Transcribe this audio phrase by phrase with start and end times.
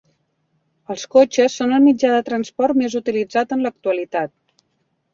[0.93, 4.39] Els cotxes són el mitjà de transport més utilitzat en l'actualitat